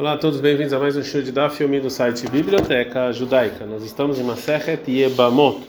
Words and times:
Olá 0.00 0.14
a 0.14 0.16
todos, 0.16 0.40
bem-vindos 0.40 0.72
a 0.72 0.78
mais 0.78 0.96
um 0.96 1.02
show 1.02 1.20
de 1.20 1.30
Daf 1.30 1.62
Yomi 1.62 1.78
do 1.78 1.90
site 1.90 2.26
Biblioteca 2.30 3.12
Judaica. 3.12 3.66
Nós 3.66 3.84
estamos 3.84 4.18
em 4.18 4.22
Masechet 4.22 4.90
Yebamot, 4.90 5.60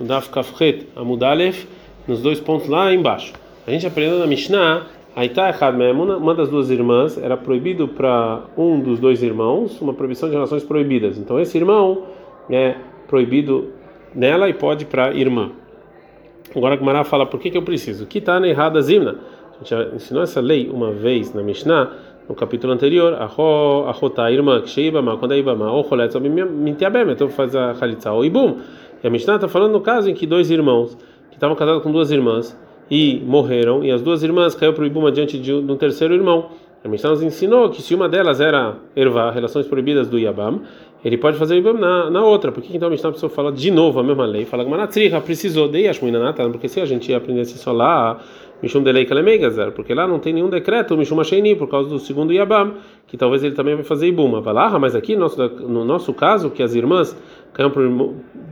no 0.00 0.06
Daf 0.06 0.30
Kafret 0.30 0.86
Amudalef, 0.96 1.66
nos 2.08 2.22
dois 2.22 2.40
pontos 2.40 2.68
lá 2.68 2.90
embaixo. 2.90 3.34
A 3.66 3.70
gente 3.70 3.86
aprendeu 3.86 4.18
na 4.18 4.26
Mishnah, 4.26 4.86
Aitá 5.14 5.50
Echad 5.50 5.76
uma 5.76 6.34
das 6.34 6.48
duas 6.48 6.70
irmãs, 6.70 7.18
era 7.18 7.36
proibido 7.36 7.86
para 7.86 8.44
um 8.56 8.80
dos 8.80 8.98
dois 8.98 9.22
irmãos 9.22 9.78
uma 9.82 9.92
proibição 9.92 10.30
de 10.30 10.34
relações 10.34 10.64
proibidas. 10.64 11.18
Então 11.18 11.38
esse 11.38 11.58
irmão 11.58 12.04
é 12.48 12.76
proibido 13.06 13.74
nela 14.14 14.48
e 14.48 14.54
pode 14.54 14.86
para 14.86 15.08
a 15.08 15.12
irmã. 15.12 15.50
Agora 16.56 16.76
a 16.76 16.78
Gemara 16.78 17.04
fala 17.04 17.26
por 17.26 17.38
que, 17.38 17.50
que 17.50 17.58
eu 17.58 17.62
preciso. 17.62 18.06
Que 18.06 18.20
está 18.20 18.40
na 18.40 18.48
errada 18.48 18.80
Zimna. 18.80 19.18
A 19.54 19.58
gente 19.58 19.68
já 19.68 19.82
ensinou 19.94 20.22
essa 20.22 20.40
lei 20.40 20.66
uma 20.70 20.92
vez 20.92 21.34
na 21.34 21.42
Mishnah 21.42 22.15
no 22.28 22.34
capítulo 22.34 22.72
anterior, 22.72 23.14
a 23.14 23.26
Rota, 23.26 24.30
irmã, 24.30 24.60
que 24.60 24.68
Sheibama, 24.68 25.16
quando 25.16 25.32
é 25.32 25.38
Ibama, 25.38 25.70
ou 25.70 25.84
Choletz, 25.84 26.14
Mintiabem, 26.16 27.10
então 27.10 27.28
faz 27.28 27.54
a 27.54 27.72
Khalitza, 27.72 28.12
ou 28.12 28.24
Ibum. 28.24 28.58
E 29.02 29.06
a 29.06 29.10
Mishnah 29.10 29.36
está 29.36 29.48
falando 29.48 29.72
no 29.72 29.80
caso 29.80 30.10
em 30.10 30.14
que 30.14 30.26
dois 30.26 30.50
irmãos, 30.50 30.96
que 31.30 31.36
estavam 31.36 31.54
casados 31.54 31.82
com 31.82 31.92
duas 31.92 32.10
irmãs, 32.10 32.58
e 32.90 33.20
morreram, 33.24 33.84
e 33.84 33.90
as 33.90 34.02
duas 34.02 34.22
irmãs 34.22 34.54
caiu 34.54 34.72
para 34.72 34.82
o 34.82 34.86
Ibum 34.86 35.06
adiante 35.06 35.38
de 35.38 35.52
um 35.52 35.76
terceiro 35.76 36.14
irmão. 36.14 36.50
A 36.84 36.88
Mishnah 36.88 37.10
nos 37.10 37.22
ensinou 37.22 37.68
que 37.68 37.82
se 37.82 37.94
uma 37.94 38.08
delas 38.08 38.40
era 38.40 38.76
Ervá, 38.94 39.30
relações 39.30 39.66
proibidas 39.66 40.08
do 40.08 40.18
Yabam, 40.18 40.60
ele 41.04 41.18
pode 41.18 41.36
fazer 41.36 41.56
Ibam 41.56 41.74
na, 41.74 42.10
na 42.10 42.24
outra. 42.24 42.52
Por 42.52 42.62
que 42.62 42.76
então 42.76 42.88
a 42.88 42.90
Mishnah 42.90 43.10
precisou 43.10 43.30
falar 43.30 43.50
de 43.50 43.70
novo 43.70 43.98
a 43.98 44.02
mesma 44.02 44.24
lei? 44.24 44.44
Fala 44.44 44.64
que 44.64 44.70
Manatriha 44.70 45.20
precisou 45.20 45.68
de 45.68 45.80
Yashmuinanatan, 45.80 46.50
porque 46.50 46.68
se 46.68 46.80
a 46.80 46.84
gente 46.84 47.10
ia 47.10 47.16
aprender 47.16 47.44
só 47.44 47.72
lá 47.72 48.20
Mishum 48.62 48.82
Delei 48.82 49.04
Kalemeigazer, 49.04 49.72
porque 49.72 49.92
lá 49.92 50.08
não 50.08 50.18
tem 50.18 50.32
nenhum 50.32 50.48
decreto 50.48 50.96
Mishum 50.96 51.20
Asheni, 51.20 51.54
por 51.54 51.68
causa 51.68 51.88
do 51.88 51.98
segundo 51.98 52.32
Yabam, 52.32 52.74
que 53.06 53.16
talvez 53.16 53.44
ele 53.44 53.54
também 53.54 53.74
vai 53.74 53.84
fazer 53.84 54.08
Ibuma. 54.08 54.40
Valaha, 54.40 54.78
mas 54.78 54.94
aqui 54.94 55.14
no 55.14 55.22
nosso, 55.22 55.48
no 55.68 55.84
nosso 55.84 56.14
caso, 56.14 56.50
que 56.50 56.62
as 56.62 56.74
irmãs 56.74 57.16
caem 57.52 57.70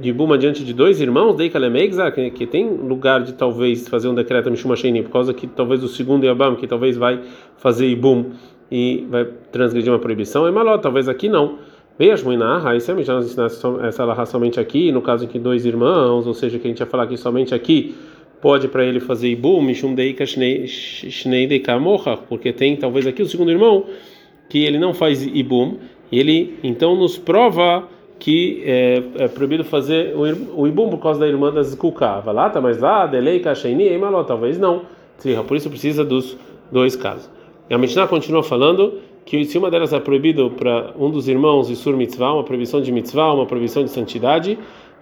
de 0.01 0.11
Ibuma 0.11 0.37
diante 0.37 0.63
de 0.63 0.75
dois 0.75 1.01
irmãos, 1.01 1.35
Dei 1.35 1.51
que, 1.51 2.31
que 2.31 2.47
tem 2.47 2.69
lugar 2.69 3.23
de 3.23 3.33
talvez 3.33 3.89
fazer 3.89 4.09
um 4.09 4.15
decreto 4.15 4.51
Mishum 4.51 4.73
Asheni, 4.73 5.03
por 5.03 5.11
causa 5.11 5.33
que 5.33 5.47
talvez 5.47 5.83
o 5.83 5.89
segundo 5.89 6.25
Yabam, 6.25 6.57
que 6.57 6.67
talvez 6.67 6.97
vai 6.97 7.21
fazer 7.57 7.87
Ibum 7.89 8.33
e 8.71 9.07
vai 9.09 9.25
transgredir 9.51 9.91
uma 9.91 9.99
proibição, 9.99 10.47
é 10.47 10.51
maló, 10.51 10.77
talvez 10.79 11.09
aqui 11.09 11.29
não. 11.29 11.59
Veja, 11.97 12.25
aí 12.65 12.81
se 12.81 12.91
a 12.91 12.95
gente 12.97 13.09
ensinar 13.09 13.47
essa 13.87 14.05
larra 14.05 14.27
somente 14.27 14.59
aqui, 14.59 14.91
no 14.91 15.01
caso 15.01 15.25
em 15.25 15.29
que 15.29 15.39
dois 15.39 15.65
irmãos, 15.65 16.27
ou 16.27 16.35
seja, 16.35 16.59
que 16.59 16.67
a 16.67 16.71
gente 16.71 16.81
ia 16.81 16.87
falar 16.87 17.05
aqui 17.05 17.17
somente 17.17 17.55
aqui 17.55 17.95
pode 18.45 18.69
para 18.69 18.85
ele 18.85 19.01
fazer 19.01 19.29
ibum, 19.29 19.67
porque 22.29 22.53
tem 22.53 22.77
talvez 22.77 23.07
aqui 23.07 23.23
o 23.23 23.27
segundo 23.27 23.51
irmão 23.51 23.87
que 24.51 24.63
ele 24.63 24.79
não 24.79 24.93
faz 24.93 25.25
ibum, 25.27 25.79
e 26.13 26.21
ele 26.21 26.59
então 26.63 26.95
nos 26.95 27.17
prova 27.17 27.89
que 28.19 28.63
é, 28.67 29.03
é 29.17 29.29
proibido 29.29 29.65
fazer 29.65 30.15
o 30.15 30.67
ibum 30.67 30.91
por 30.91 30.99
causa 30.99 31.21
da 31.21 31.27
irmã 31.27 31.51
da 31.51 31.63
Zkuka. 31.63 32.23
Lá, 32.31 32.51
tá, 32.51 32.61
mas 32.61 32.79
lá, 32.79 33.07
delei 33.07 33.41
kasheini, 33.41 33.85
emaló, 33.85 34.23
talvez 34.25 34.59
não. 34.59 34.83
Por 35.49 35.57
isso 35.57 35.71
precisa 35.71 36.05
dos 36.05 36.37
dois 36.71 36.95
casos. 36.95 37.31
E 37.71 37.75
a 37.75 37.79
Mishnah 37.79 38.07
continua 38.07 38.43
falando 38.43 39.01
que 39.25 39.43
se 39.47 39.57
uma 39.57 39.71
delas 39.71 39.95
é 39.95 40.01
proibido 40.01 40.51
para 40.51 40.93
um 40.99 41.11
dos 41.11 41.29
irmãos 41.29 41.69
de 41.69 41.77
sur 41.77 41.97
mitzvah, 41.97 42.35
uma 42.35 42.45
proibição 42.45 42.83
de 42.83 42.93
mitzvah, 42.93 43.33
uma 43.33 43.47
proibição 43.47 43.83
de 43.83 43.89
santidade, 43.89 44.59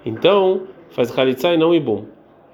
então 0.06 0.60
faz 0.90 1.12
chalitza 1.12 1.52
e 1.52 1.56
não 1.56 1.74
ibum. 1.74 2.04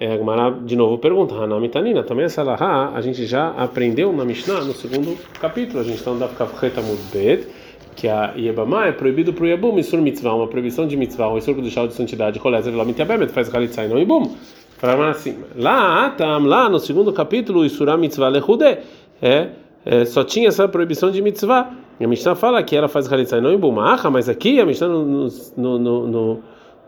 É, 0.00 0.16
de 0.64 0.76
novo 0.76 0.96
pergunta, 0.98 1.34
Hanamitanina, 1.34 2.04
também 2.04 2.24
essa 2.24 2.44
lahá 2.44 2.92
a 2.94 3.00
gente 3.00 3.26
já 3.26 3.48
aprendeu 3.50 4.12
na 4.12 4.24
Mishnah 4.24 4.60
no 4.60 4.72
segundo 4.72 5.18
capítulo, 5.40 5.80
a 5.80 5.82
gente 5.82 5.96
está 5.96 6.12
no 6.12 6.20
Daf 6.20 6.36
Kafreta 6.36 6.80
Mudbet, 6.80 7.48
que 7.96 8.06
a 8.06 8.32
Yebamá 8.36 8.86
é 8.86 8.92
proibido 8.92 9.32
para 9.32 9.42
o 9.42 9.46
Yebum, 9.48 9.76
Isur 9.76 10.00
Mitzvah, 10.00 10.34
uma 10.34 10.46
proibição 10.46 10.86
de 10.86 10.96
Mitzvah, 10.96 11.30
o 11.30 11.38
Isur 11.38 11.56
do 11.56 11.68
Shal 11.68 11.88
de 11.88 11.94
Santidade, 11.94 12.38
Kolezer 12.38 12.72
Lamitiabemet, 12.76 13.32
faz 13.32 13.48
Khalitsa 13.48 13.84
e 13.84 13.88
não 13.88 13.98
Yebum. 13.98 14.36
Fala 14.76 15.10
assim, 15.10 15.36
lá, 15.56 16.10
tam, 16.10 16.44
lá 16.46 16.68
no 16.68 16.78
segundo 16.78 17.12
capítulo, 17.12 17.64
Isura 17.64 17.96
Mitzvah 17.96 18.28
Lechude, 18.28 18.78
é, 19.20 19.48
é, 19.84 20.04
só 20.04 20.22
tinha 20.22 20.46
essa 20.46 20.68
proibição 20.68 21.10
de 21.10 21.20
Mitzvah. 21.20 21.72
E 21.98 22.04
a 22.04 22.06
Mishnah 22.06 22.36
fala 22.36 22.62
que 22.62 22.76
ela 22.76 22.86
faz 22.86 23.08
Khalitsa 23.08 23.38
e 23.38 23.40
não 23.40 23.50
Yebum. 23.50 23.80
Ah, 23.80 23.98
mas 24.08 24.28
aqui 24.28 24.60
a 24.60 24.64
Mishnah 24.64 24.86
no, 24.86 25.28
no, 25.56 25.78
no, 25.78 26.06
no 26.06 26.42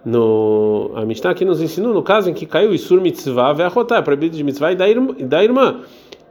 no 0.04 0.92
a 0.96 1.04
Mishnah 1.04 1.30
aqui 1.30 1.44
nos 1.44 1.60
ensinou 1.60 1.92
no 1.92 2.02
caso 2.02 2.30
em 2.30 2.34
que 2.34 2.46
caiu 2.46 2.74
Isur 2.74 3.00
mitzvah 3.00 3.52
ve'achotá, 3.52 3.96
é 3.96 4.02
proibido 4.02 4.36
de 4.36 4.42
mitzvah 4.42 4.72
e 4.72 4.76
da, 4.76 4.88
irmã, 4.88 5.14
da 5.20 5.44
irmã, 5.44 5.80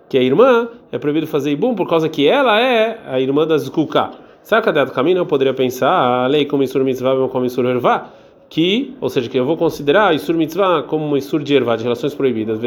que 0.07 0.17
a 0.17 0.21
irmã 0.21 0.67
é 0.91 0.97
proibido 0.97 1.27
fazer 1.27 1.51
ibum 1.51 1.75
por 1.75 1.87
causa 1.87 2.09
que 2.09 2.27
ela 2.27 2.59
é 2.59 2.99
a 3.05 3.19
irmã 3.19 3.45
da 3.45 3.57
Zkuká. 3.57 4.11
Saca 4.41 4.71
do 4.73 4.91
caminho 4.91 5.19
eu 5.19 5.25
poderia 5.25 5.53
pensar 5.53 6.23
a 6.23 6.27
lei 6.27 6.45
como 6.45 6.63
Isur 6.63 6.83
mitzvah 6.83 7.27
como 7.27 7.45
Isur 7.45 7.65
ervá, 7.65 8.09
que, 8.49 8.95
ou 8.99 9.09
seja, 9.09 9.29
que 9.29 9.37
eu 9.37 9.45
vou 9.45 9.55
considerar 9.55 10.15
Isur 10.15 10.35
mitzvah 10.35 10.83
como 10.83 11.05
uma 11.05 11.17
Isur 11.17 11.43
de 11.43 11.55
ervá, 11.55 11.75
de 11.75 11.83
relações 11.83 12.15
proibidas, 12.15 12.59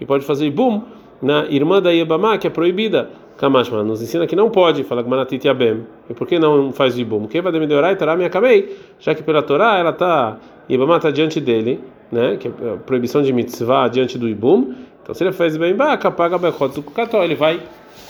e 0.00 0.06
pode 0.06 0.24
fazer 0.24 0.46
ibum 0.46 0.82
na 1.20 1.46
irmã 1.46 1.80
da 1.82 1.90
Yebamá, 1.90 2.38
que 2.38 2.46
é 2.46 2.50
proibida. 2.50 3.10
Kamashma 3.36 3.82
nos 3.82 4.00
ensina 4.00 4.26
que 4.26 4.34
não 4.34 4.48
pode 4.48 4.82
falar 4.82 5.02
Gmanatit 5.02 5.46
Yabem. 5.46 5.86
E 6.08 6.14
por 6.14 6.26
que 6.26 6.38
não 6.38 6.72
faz 6.72 6.96
Ibum? 6.98 7.22
Porque 7.22 7.40
vai 7.40 7.52
me 7.52 7.66
deorar 7.66 7.92
e 7.92 7.96
Torá 7.96 8.16
me 8.16 8.24
acabei. 8.24 8.78
Já 8.98 9.14
que 9.14 9.22
pela 9.22 9.42
Torá 9.42 9.78
ela 9.78 9.90
está, 9.90 10.38
Yebamá 10.70 10.96
está 10.96 11.10
diante 11.10 11.40
dele, 11.40 11.80
né? 12.10 12.36
Que 12.38 12.48
é 12.48 12.50
a 12.74 12.76
proibição 12.78 13.22
de 13.22 13.32
mitzvah 13.32 13.88
diante 13.88 14.16
do 14.16 14.28
Ibum. 14.28 14.74
Então 15.02 15.14
se 15.14 15.22
ele 15.22 15.32
faz 15.32 15.56
bem, 15.56 15.76
paga 15.76 16.38
Bechot 16.38 16.82
ele 17.22 17.34
vai 17.34 17.60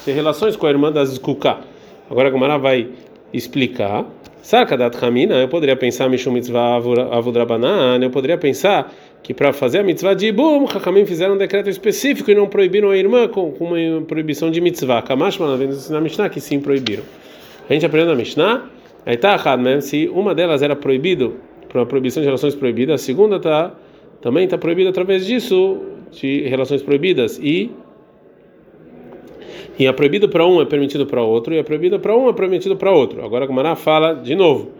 ter 0.04 0.12
relações 0.12 0.54
com 0.56 0.66
a 0.66 0.70
irmã 0.70 0.92
das 0.92 1.08
Zkuká. 1.10 1.58
Agora 2.08 2.28
a 2.28 2.30
Gemara 2.30 2.56
vai 2.56 2.88
explicar. 3.32 4.04
Sarkadat 4.42 5.04
Hamina, 5.04 5.34
eu 5.34 5.48
poderia 5.48 5.74
pensar 5.74 6.08
Mishum 6.08 6.30
Mitzvah 6.30 6.76
Avudrabanan, 7.10 7.98
eu 8.00 8.10
poderia 8.10 8.38
pensar 8.38 8.92
que 9.22 9.34
para 9.34 9.52
fazer 9.52 9.80
a 9.80 9.82
mitzvah 9.82 10.14
de 10.14 10.28
Ibum, 10.28 10.66
Hakamim 10.66 11.04
fizeram 11.04 11.34
um 11.34 11.38
decreto 11.38 11.68
específico 11.68 12.30
e 12.30 12.34
não 12.34 12.46
proibiram 12.46 12.90
a 12.90 12.96
irmã 12.96 13.26
com, 13.26 13.50
com 13.50 13.64
uma 13.64 14.02
proibição 14.02 14.50
de 14.50 14.60
mitzvah. 14.60 15.02
Kamash 15.02 15.38
vem 15.58 15.68
na 15.90 16.00
Mishnah 16.00 16.28
que 16.28 16.40
sim 16.40 16.60
proibiram. 16.60 17.02
A 17.68 17.72
gente 17.72 17.84
aprendeu 17.84 18.10
na 18.10 18.14
Mishnah, 18.14 18.64
aí 19.04 19.16
tá 19.16 19.32
errado 19.32 19.60
mesmo, 19.60 19.82
se 19.82 20.08
uma 20.08 20.34
delas 20.34 20.62
era 20.62 20.76
proibido, 20.76 21.36
para 21.68 21.80
uma 21.80 21.86
proibição 21.86 22.22
de 22.22 22.26
relações 22.26 22.54
proibidas, 22.54 23.00
a 23.00 23.04
segunda 23.04 23.40
tá, 23.40 23.74
também 24.22 24.44
está 24.44 24.56
proibida 24.56 24.90
através 24.90 25.26
disso, 25.26 25.80
de 26.12 26.42
relações 26.42 26.82
proibidas. 26.82 27.38
E 27.42 27.70
e 29.78 29.86
é 29.86 29.92
proibido 29.92 30.28
para 30.28 30.46
um, 30.46 30.62
é 30.62 30.64
permitido 30.64 31.04
para 31.04 31.20
outro, 31.20 31.52
e 31.52 31.58
é 31.58 31.62
proibido 31.62 32.00
para 32.00 32.16
um, 32.16 32.28
é 32.28 32.32
permitido 32.32 32.76
para 32.76 32.90
outro. 32.90 33.22
Agora 33.24 33.44
a 33.44 33.48
Gemara 33.48 33.76
fala 33.76 34.14
de 34.14 34.34
novo. 34.34 34.70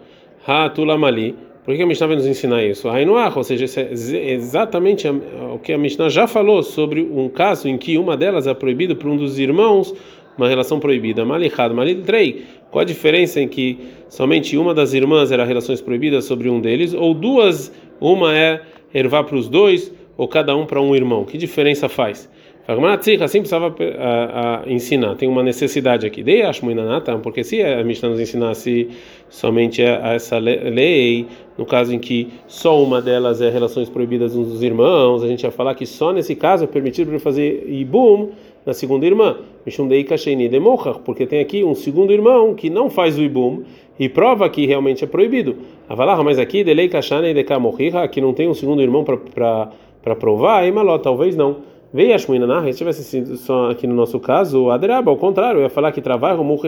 Ha 0.47 0.69
tulamali 0.69 1.35
por 1.67 1.75
que 1.75 1.83
a 1.83 1.85
Mishnah 1.85 2.07
vai 2.07 2.15
nos 2.15 2.25
ensinar 2.25 2.63
isso? 2.63 2.87
Hainuach, 2.87 3.37
ou 3.37 3.43
seja, 3.43 3.65
é 3.81 4.31
exatamente 4.31 5.05
o 5.05 5.59
que 5.59 5.73
a 5.73 5.77
Mishnah 5.77 6.07
já 6.07 6.25
falou 6.25 6.63
sobre 6.63 7.01
um 7.01 7.27
caso 7.27 7.67
em 7.67 7.77
que 7.77 7.97
uma 7.97 8.15
delas 8.15 8.47
é 8.47 8.53
proibida 8.53 8.95
por 8.95 9.07
um 9.09 9.17
dos 9.17 9.37
irmãos, 9.37 9.93
uma 10.37 10.47
relação 10.47 10.79
proibida. 10.79 11.25
Malichad, 11.25 11.73
Malidrei. 11.73 12.45
Qual 12.71 12.83
a 12.83 12.85
diferença 12.85 13.41
em 13.41 13.49
que 13.49 13.79
somente 14.07 14.55
uma 14.55 14.73
das 14.73 14.93
irmãs 14.93 15.29
era 15.29 15.43
relações 15.43 15.81
proibidas 15.81 16.23
sobre 16.23 16.49
um 16.49 16.61
deles, 16.61 16.93
ou 16.93 17.13
duas, 17.13 17.69
uma 17.99 18.33
é 18.33 18.61
ervar 18.93 19.25
para 19.25 19.35
os 19.35 19.49
dois, 19.49 19.93
ou 20.15 20.25
cada 20.25 20.55
um 20.55 20.65
para 20.65 20.81
um 20.81 20.95
irmão? 20.95 21.25
Que 21.25 21.37
diferença 21.37 21.89
faz? 21.89 22.29
Assim 22.67 23.39
precisava 23.39 23.73
a, 23.97 24.63
a, 24.65 24.69
ensinar. 24.69 25.15
Tem 25.15 25.29
uma 25.29 25.41
necessidade 25.41 26.05
aqui. 26.05 26.21
Dei 26.21 26.41
porque 27.23 27.41
se 27.41 27.63
a 27.63 27.81
Mishnah 27.81 28.09
nos 28.09 28.19
ensinasse 28.19 28.89
somente 29.29 29.81
essa 29.81 30.37
lei, 30.37 31.27
no 31.57 31.65
caso 31.65 31.95
em 31.95 31.99
que 31.99 32.27
só 32.45 32.83
uma 32.83 33.01
delas 33.01 33.39
é 33.39 33.49
relações 33.49 33.89
proibidas 33.89 34.33
dos 34.33 34.61
irmãos, 34.61 35.23
a 35.23 35.27
gente 35.27 35.43
ia 35.43 35.51
falar 35.51 35.75
que 35.75 35.85
só 35.85 36.11
nesse 36.11 36.35
caso 36.35 36.65
é 36.65 36.67
permitido 36.67 37.09
para 37.09 37.19
fazer 37.19 37.63
ibum 37.69 38.31
na 38.65 38.73
segunda 38.73 39.05
irmã. 39.05 39.37
Porque 41.05 41.25
tem 41.25 41.39
aqui 41.39 41.63
um 41.63 41.73
segundo 41.73 42.11
irmão 42.11 42.53
que 42.53 42.69
não 42.69 42.89
faz 42.89 43.17
o 43.17 43.21
ibum 43.21 43.63
e 43.97 44.09
prova 44.09 44.49
que 44.49 44.65
realmente 44.65 45.05
é 45.05 45.07
proibido. 45.07 45.55
Avalar, 45.87 46.21
mas 46.21 46.37
aqui 46.37 46.65
delei 46.65 46.89
kashane 46.89 47.33
dekamochicha, 47.33 48.01
aqui 48.01 48.19
não 48.19 48.33
tem 48.33 48.49
um 48.49 48.53
segundo 48.53 48.81
irmão 48.81 49.05
para 49.05 50.15
provar, 50.15 50.67
e 50.67 50.71
maló, 50.71 50.97
talvez 50.97 51.33
não. 51.33 51.76
Veio 51.93 52.13
a 52.13 52.17
Shmuinanah, 52.17 52.63
se 52.71 52.77
tivesse 52.77 53.03
sido 53.03 53.37
só 53.37 53.71
aqui 53.71 53.87
no 53.87 53.95
nosso 53.95 54.19
caso, 54.19 54.63
o 54.63 54.71
Adraba, 54.71 55.09
ao 55.09 55.15
contrário, 55.15 55.61
ia 55.61 55.69
falar 55.69 55.91
que 55.93 56.01
trabalha 56.01 56.39
o 56.39 56.59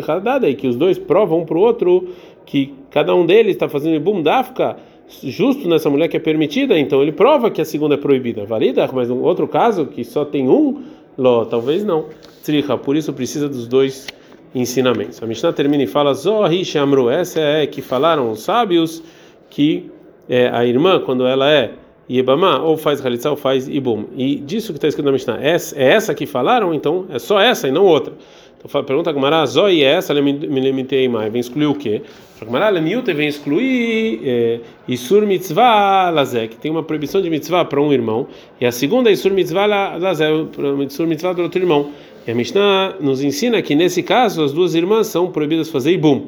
e 0.47 0.55
que 0.55 0.67
os 0.67 0.77
dois 0.77 0.97
provam 0.97 1.39
um 1.39 1.45
para 1.45 1.57
o 1.57 1.61
outro 1.61 2.07
que 2.45 2.73
cada 2.89 3.13
um 3.13 3.25
deles 3.25 3.53
está 3.53 3.67
fazendo 3.67 3.95
ibum 3.95 4.23
dafka 4.23 4.77
justo 5.23 5.67
nessa 5.67 5.89
mulher 5.89 6.07
que 6.07 6.17
é 6.17 6.19
permitida, 6.19 6.77
então 6.77 7.01
ele 7.01 7.11
prova 7.11 7.49
que 7.49 7.59
a 7.59 7.65
segunda 7.65 7.95
é 7.95 7.97
proibida. 7.97 8.45
Valida, 8.45 8.87
mas 8.93 9.09
no 9.09 9.21
outro 9.21 9.47
caso, 9.47 9.87
que 9.87 10.03
só 10.03 10.23
tem 10.23 10.47
um, 10.47 10.83
ló, 11.17 11.45
talvez 11.45 11.83
não. 11.83 12.05
Tricha, 12.43 12.77
por 12.77 12.95
isso 12.95 13.11
precisa 13.11 13.49
dos 13.49 13.67
dois 13.67 14.07
ensinamentos. 14.55 15.21
A 15.21 15.25
Mishnah 15.25 15.51
termina 15.51 15.83
e 15.83 15.87
fala: 15.87 16.13
Zohi 16.13 16.63
Shamru, 16.63 17.09
essa 17.09 17.39
é 17.39 17.67
que 17.67 17.81
falaram 17.81 18.31
os 18.31 18.41
sábios 18.41 19.03
que 19.49 19.91
é, 20.27 20.47
a 20.49 20.65
irmã, 20.65 20.99
quando 20.99 21.25
ela 21.25 21.49
é 21.51 21.71
Yebamá, 22.09 22.59
ou 22.61 22.75
faz 22.75 23.05
Halitza 23.05 23.29
ou 23.29 23.37
faz 23.37 23.67
Ibum. 23.67 24.05
E 24.15 24.35
disso 24.37 24.73
que 24.73 24.77
está 24.77 24.87
escrito 24.87 25.05
na 25.05 25.11
Mishnah, 25.11 25.39
é 25.41 25.55
essa 25.75 26.15
que 26.15 26.25
falaram, 26.25 26.73
então 26.73 27.05
é 27.09 27.19
só 27.19 27.39
essa 27.39 27.67
e 27.67 27.71
não 27.71 27.85
outra. 27.85 28.13
Então 28.57 28.83
pergunta 28.83 29.09
a 29.09 29.13
Gamara, 29.13 29.45
Zoi 29.45 29.83
é 29.83 29.91
essa, 29.91 30.13
me 30.13 30.31
limitei 30.31 31.07
mais, 31.07 31.31
vem 31.31 31.39
excluir 31.39 31.67
o 31.67 31.75
quê? 31.75 32.01
A 32.41 32.45
Gamara, 32.45 32.69
Lemiute 32.69 33.13
vem 33.13 33.27
excluir 33.27 34.21
é, 34.23 34.59
Isur 34.87 35.25
Mitzvah 35.25 36.11
que 36.49 36.57
tem 36.57 36.69
uma 36.69 36.83
proibição 36.83 37.21
de 37.21 37.29
mitzvah 37.29 37.63
para 37.63 37.79
um 37.79 37.93
irmão, 37.93 38.27
e 38.59 38.65
a 38.65 38.71
segunda 38.71 39.09
é 39.09 39.13
Isur 39.13 39.31
Mitzvah 39.31 39.65
Lazé, 39.97 40.29
Isur 40.87 41.07
Mitzvah 41.07 41.33
para 41.33 41.43
outro 41.43 41.61
irmão. 41.61 41.91
E 42.27 42.31
a 42.31 42.35
Mishnah 42.35 42.95
nos 42.99 43.23
ensina 43.23 43.61
que 43.61 43.75
nesse 43.75 44.03
caso 44.03 44.43
as 44.43 44.51
duas 44.51 44.75
irmãs 44.75 45.07
são 45.07 45.31
proibidas 45.31 45.67
de 45.67 45.73
fazer 45.73 45.91
Ibum. 45.91 46.27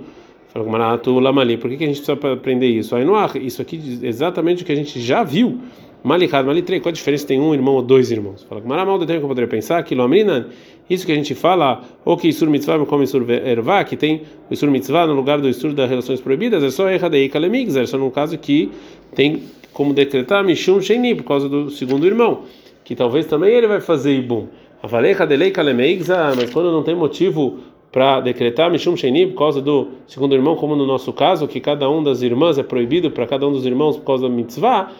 Fala 0.53 0.65
Gamara, 0.65 0.98
tu 0.98 1.19
Lamali, 1.19 1.57
por 1.57 1.69
que, 1.69 1.77
que 1.77 1.83
a 1.86 1.88
gente 1.88 2.01
precisa 2.01 2.33
aprender 2.33 2.68
isso? 2.68 2.95
Aí 2.95 3.06
no 3.06 3.13
isso 3.39 3.62
aqui 3.62 4.00
é 4.03 4.07
exatamente 4.07 4.63
o 4.63 4.65
que 4.65 4.71
a 4.71 4.75
gente 4.75 5.00
já 5.00 5.24
viu 5.24 5.62
Malikad, 6.03 6.45
Malitrei, 6.45 6.80
qual 6.80 6.89
a 6.89 6.94
diferença 6.94 7.27
tem 7.27 7.39
um 7.39 7.53
irmão 7.53 7.75
ou 7.75 7.81
dois 7.81 8.12
irmãos? 8.12 8.44
Fala 8.44 8.59
que 8.59 8.68
Maramal 8.68 8.98
tempo 9.00 9.19
que 9.19 9.24
eu 9.24 9.27
poderia 9.27 9.48
pensar 9.48 9.83
que 9.83 9.94
Lomrina, 9.94 10.48
isso 10.89 11.06
que 11.06 11.12
a 11.12 11.15
gente 11.15 11.36
fala, 11.36 11.83
ou 12.03 12.18
que 12.18 12.27
Isur 12.27 12.50
Mitzvah 12.50 12.83
como 12.86 13.03
Isur 13.03 13.24
Ervá, 13.30 13.83
que 13.83 13.95
tem 13.95 14.24
o 14.50 14.53
Isur 14.53 14.71
Mitzvah 14.71 15.06
no 15.06 15.13
lugar 15.13 15.39
do 15.39 15.48
Isur 15.48 15.74
das 15.74 15.88
relações 15.88 16.19
proibidas, 16.19 16.63
é 16.63 16.71
só 16.71 16.89
Erradei 16.89 17.30
Kalemigzer, 17.30 17.88
só 17.88 18.00
no 18.00 18.09
caso 18.09 18.36
que 18.38 18.71
tem 19.13 19.44
como 19.71 19.94
decretar 19.94 20.44
Mishum 20.44 20.81
Sheini, 20.81 21.13
por 21.13 21.24
causa 21.24 21.48
do 21.48 21.69
segundo 21.69 22.06
irmão, 22.06 22.45
que 22.83 22.95
talvez 22.95 23.27
também 23.27 23.53
ele 23.53 23.68
vai 23.68 23.80
fazer 23.80 24.13
Ibum. 24.18 24.48
Avalei 24.81 25.13
Kadelei 25.13 25.51
Kalemigzer, 25.51 26.36
mas 26.36 26.50
quando 26.50 26.71
não 26.71 26.81
tem 26.81 26.95
motivo 26.95 27.59
para 27.92 28.22
decretar 28.22 28.72
Mishum 28.72 28.96
Sheni 28.96 29.28
por 29.28 29.38
causa 29.38 29.62
do 29.62 29.90
segundo 30.08 30.34
irmão, 30.34 30.56
como 30.56 30.76
no 30.76 30.86
nosso 30.86 31.12
caso, 31.12 31.48
que 31.48 31.60
cada 31.60 31.90
um 31.90 32.02
das 32.02 32.22
irmãs 32.22 32.58
é 32.58 32.64
proibido 32.64 33.12
para 33.12 33.28
cada 33.28 33.48
um 33.48 33.52
dos 33.52 33.66
irmãos 33.66 33.98
por 33.98 34.06
causa 34.06 34.30
da 34.30 34.34
mitzvah, 34.34 34.92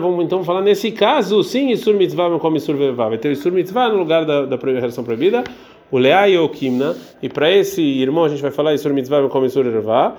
vamos 0.00 0.24
então 0.24 0.44
falar 0.44 0.62
nesse 0.62 0.92
caso, 0.92 1.42
sim, 1.42 1.70
Isur 1.70 1.94
Mitzvah 1.94 2.38
como 2.38 2.56
Isur 2.56 2.76
Vevá. 2.76 3.08
Vai 3.08 3.18
ter 3.18 3.28
o 3.28 3.32
Isur 3.32 3.52
Mitzvah 3.52 3.88
no 3.88 3.98
lugar 3.98 4.24
da, 4.24 4.46
da 4.46 4.56
relação 4.56 5.02
proibida, 5.02 5.42
o 5.90 5.98
Leá 5.98 6.28
e 6.28 6.48
Kimna, 6.48 6.96
e 7.22 7.28
para 7.28 7.50
esse 7.50 7.82
irmão 7.82 8.24
a 8.24 8.28
gente 8.28 8.40
vai 8.40 8.50
falar 8.50 8.72
Isur 8.72 8.94
Mitzvah 8.94 9.28
como 9.28 9.44
Isur 9.44 9.64
Vevá. 9.64 10.16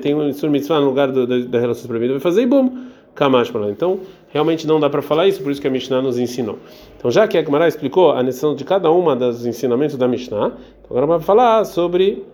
Tem 0.00 0.14
um 0.14 0.28
Isur 0.28 0.50
Mitzvah 0.50 0.80
no 0.80 0.86
lugar 0.86 1.10
do, 1.10 1.26
da, 1.26 1.38
da 1.38 1.58
relação 1.58 1.88
proibida, 1.88 2.12
vai 2.12 2.20
fazer 2.20 2.42
Ibum. 2.42 2.94
Kamash. 3.14 3.52
Então, 3.70 4.00
realmente 4.34 4.66
não 4.66 4.80
dá 4.80 4.90
para 4.90 5.00
falar 5.00 5.28
isso, 5.28 5.40
por 5.40 5.52
isso 5.52 5.60
que 5.60 5.68
a 5.68 5.70
Mishnah 5.70 6.02
nos 6.02 6.18
ensinou. 6.18 6.58
Então, 6.98 7.08
já 7.08 7.28
que 7.28 7.38
a 7.38 7.42
Gemara 7.42 7.68
explicou 7.68 8.10
a 8.10 8.20
necessidade 8.20 8.58
de 8.58 8.64
cada 8.64 8.90
uma 8.90 9.14
dos 9.14 9.46
ensinamentos 9.46 9.96
da 9.96 10.08
Mishnah, 10.08 10.48
então 10.48 10.90
agora 10.90 11.06
vai 11.06 11.20
falar 11.20 11.64
sobre 11.64 12.24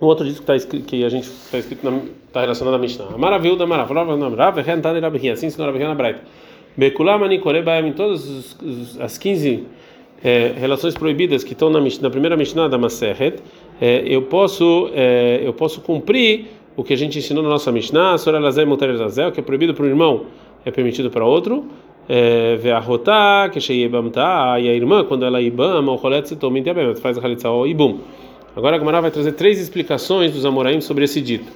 um 0.00 0.06
outro 0.06 0.24
disco 0.24 0.40
que, 0.40 0.46
tá 0.46 0.58
que 0.86 1.04
a 1.04 1.08
gente 1.10 1.28
está 1.28 1.58
escrito 1.58 1.86
está 2.26 2.40
relacionado 2.40 2.74
à 2.74 2.78
Mishnah. 2.78 3.04
Maravilha 3.18 3.56
da 3.56 3.66
Maravilha, 3.66 5.32
assim 5.34 5.46
ensinou 5.46 5.66
Rav 5.66 5.78
na 5.78 5.94
Braita. 5.94 6.22
Bekulamani 6.74 7.38
Korebaim, 7.38 7.88
em 7.88 7.92
todas 7.92 8.56
as 8.98 9.18
15 9.18 9.66
é, 10.24 10.54
relações 10.56 10.94
proibidas 10.94 11.44
que 11.44 11.52
estão 11.52 11.68
na, 11.68 11.78
na 11.78 12.10
primeira 12.10 12.38
Mishnah 12.38 12.68
da 12.68 12.78
Maseret, 12.78 13.42
é, 13.78 14.02
eu 14.06 14.22
posso 14.22 14.90
é, 14.94 15.42
eu 15.44 15.52
posso 15.52 15.82
cumprir 15.82 16.46
o 16.74 16.82
que 16.82 16.94
a 16.94 16.96
gente 16.96 17.18
ensinou 17.18 17.42
na 17.42 17.50
nossa 17.50 17.70
Mishnah, 17.70 18.16
Sora 18.16 18.38
Lazé 18.38 18.64
Mutar 18.64 18.90
Zazel, 18.96 19.30
que 19.30 19.40
é 19.40 19.42
proibido 19.42 19.74
para 19.74 19.84
um 19.84 19.88
irmão, 19.88 20.24
é 20.64 20.70
permitido 20.70 21.10
para 21.10 21.24
outro. 21.24 21.66
É, 22.08 22.56
Ve'ahotá, 22.56 23.48
que 23.52 23.60
tá, 24.12 24.58
e 24.58 24.68
a 24.68 24.74
irmã, 24.74 25.04
quando 25.04 25.24
ela 25.24 25.40
ibama, 25.40 25.92
o 25.92 25.94
rolet 25.94 26.28
se 26.28 26.36
toma 26.36 26.58
em 26.58 26.64
faz 26.96 27.16
a 27.16 27.24
halitza 27.24 27.48
o 27.48 27.66
ibum. 27.66 28.00
Agora 28.54 28.76
a 28.76 28.78
Gemara 28.78 29.00
vai 29.00 29.10
trazer 29.10 29.32
três 29.32 29.58
explicações 29.58 30.32
dos 30.32 30.44
Amoraim 30.44 30.80
sobre 30.80 31.04
esse 31.04 31.20
dito. 31.20 31.50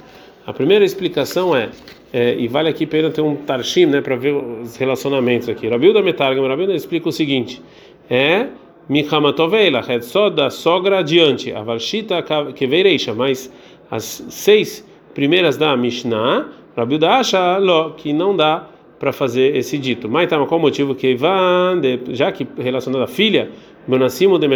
A 0.45 0.53
primeira 0.53 0.83
explicação 0.83 1.55
é, 1.55 1.69
é 2.11 2.35
e 2.39 2.47
vale 2.47 2.69
aqui 2.69 2.87
pena 2.87 3.09
ter 3.09 3.21
um 3.21 3.35
tarshim, 3.35 3.85
né, 3.85 4.01
para 4.01 4.15
ver 4.15 4.33
os 4.33 4.77
relacionamentos 4.77 5.47
aqui. 5.49 5.67
Rabilda 5.67 6.01
Metargam, 6.01 6.47
Rabilda 6.47 6.73
explica 6.73 7.09
o 7.09 7.11
seguinte: 7.11 7.61
é 8.09 8.47
Mihamatoveila, 8.89 9.83
é 9.87 9.99
só 9.99 10.29
da 10.29 10.49
sogra 10.49 10.99
adiante, 10.99 11.51
a 11.51 11.61
Valshita 11.61 12.23
Keveireisha, 12.55 13.13
mas 13.13 13.51
as 13.91 14.25
seis 14.29 14.87
primeiras 15.13 15.57
da 15.57 15.75
Mishnah, 15.75 16.47
Rabilda 16.75 17.09
acha 17.09 17.61
que 17.97 18.13
não 18.13 18.35
dá 18.35 18.65
para 18.99 19.11
fazer 19.11 19.55
esse 19.55 19.77
dito. 19.77 20.09
Mas 20.09 20.29
tá, 20.29 20.37
qual 20.45 20.59
o 20.59 20.61
motivo 20.61 20.95
que 20.95 21.11
Ivan, 21.11 21.81
já 22.09 22.31
que 22.31 22.47
relacionado 22.57 23.03
à 23.03 23.07
filha, 23.07 23.49
Benacimo 23.87 24.37
de 24.37 24.47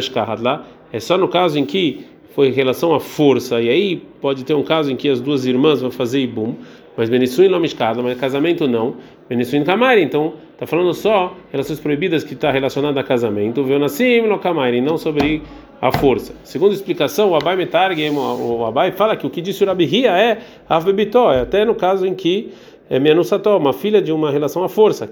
lá, 0.41 0.65
é 0.91 0.99
só 0.99 1.17
no 1.17 1.27
caso 1.27 1.57
em 1.57 1.65
que 1.65 2.05
foi 2.35 2.47
em 2.47 2.51
relação 2.51 2.93
à 2.93 2.99
força, 2.99 3.61
e 3.61 3.69
aí 3.69 4.01
pode 4.21 4.43
ter 4.43 4.53
um 4.53 4.63
caso 4.63 4.91
em 4.91 4.95
que 4.95 5.09
as 5.09 5.19
duas 5.19 5.45
irmãs 5.45 5.81
vão 5.81 5.91
fazer 5.91 6.19
Ibum, 6.21 6.55
mas 6.95 7.09
Benissuin 7.09 7.47
Lomishkada, 7.47 8.01
mas 8.01 8.17
casamento 8.19 8.67
não, 8.67 8.95
Benissuin 9.29 9.63
Kamari, 9.63 10.03
então 10.03 10.33
está 10.53 10.65
falando 10.65 10.93
só 10.93 11.35
relações 11.51 11.79
proibidas 11.79 12.23
que 12.23 12.33
está 12.33 12.51
relacionada 12.51 12.99
a 12.99 13.03
casamento, 13.03 13.63
Veonassim 13.63 14.21
Lokamari, 14.21 14.81
não 14.81 14.97
sobre 14.97 15.41
a 15.81 15.91
força. 15.91 16.35
Segundo 16.43 16.71
a 16.71 16.75
explicação, 16.75 17.31
o 17.31 17.35
Abai 17.35 17.55
Metargem, 17.55 18.11
o 18.11 18.65
Abai 18.65 18.91
fala 18.91 19.15
que 19.15 19.25
o 19.25 19.29
que 19.29 19.41
disse 19.41 19.63
o 19.63 19.67
Rabihia 19.67 20.11
é 20.11 20.37
Avbebitó, 20.69 21.33
é 21.33 21.41
até 21.41 21.65
no 21.65 21.75
caso 21.75 22.05
em 22.05 22.13
que 22.13 22.51
é 22.91 22.99
Menusató, 22.99 23.55
uma 23.57 23.71
filha 23.71 24.01
de 24.01 24.11
uma 24.11 24.29
relação 24.29 24.65
à 24.65 24.67
força, 24.67 25.07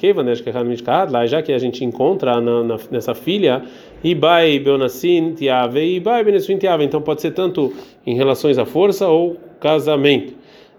lá 1.10 1.26
já 1.26 1.42
que 1.42 1.54
a 1.54 1.58
gente 1.58 1.86
encontra 1.86 2.42
na, 2.42 2.62
na, 2.62 2.78
nessa 2.92 3.16
filha 3.16 3.64
Ibai 4.04 4.60
Beonassin 4.60 5.34
Tiave 5.34 5.80
e 5.80 5.96
Ibai 5.96 6.26
Benesuin 6.26 6.58
Tiave, 6.58 6.84
então 6.84 7.02
pode 7.02 7.22
ser 7.22 7.32
tanto 7.32 7.72
em 8.06 8.16
relações 8.16 8.58
à 8.58 8.66
força 8.66 9.08
ou 9.08 9.38
casamento. 9.62 10.34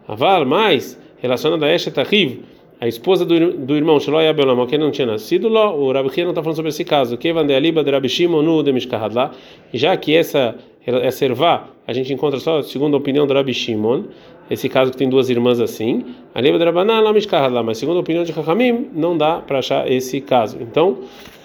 Aval, 0.06 0.44
mais 0.44 1.00
relacionado 1.23 1.64
a 1.64 1.75
Eshet 1.75 1.99
Ahiv, 1.99 2.41
a 2.79 2.87
esposa 2.87 3.25
do, 3.25 3.52
do 3.52 3.75
irmão 3.75 3.99
Sheloi 3.99 4.29
Abelam, 4.29 4.67
que 4.67 4.76
não 4.76 4.91
tinha 4.91 5.06
nascido, 5.06 5.49
o 5.49 5.93
Rabi 5.93 6.11
não 6.23 6.31
está 6.31 6.43
falando 6.43 6.56
sobre 6.56 6.69
esse 6.69 6.85
caso. 6.85 7.17
Que 7.17 7.32
de 7.32 7.91
Rabi 7.91 8.11
Shimon 8.11 8.62
de 8.62 8.73
Mishkahadla, 8.75 9.31
já 9.73 9.97
que 9.97 10.14
essa 10.14 10.55
essa 10.87 11.25
ervá 11.25 11.69
a 11.87 11.93
gente 11.93 12.12
encontra 12.12 12.41
só 12.41 12.62
segundo 12.62 12.94
a 12.94 12.99
opinião 12.99 13.26
do 13.26 13.35
Rabi 13.35 13.52
Shimon, 13.52 14.05
esse 14.50 14.69
caso 14.69 14.91
que 14.91 14.97
tem 14.97 15.08
duas 15.08 15.31
irmãs 15.31 15.61
assim, 15.61 16.05
aliba 16.35 16.58
de 16.58 16.64
Rabanan 16.64 17.00
lá 17.00 17.62
mas 17.62 17.79
segundo 17.79 17.99
a 17.99 18.00
opinião 18.00 18.25
de 18.25 18.32
Chachamim 18.32 18.91
não 18.93 19.17
dá 19.17 19.37
para 19.37 19.61
achar 19.61 19.91
esse 19.91 20.20
caso. 20.20 20.58
Então 20.61 20.99